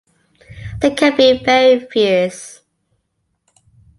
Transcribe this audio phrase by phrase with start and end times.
[0.79, 2.61] They can be very fierce.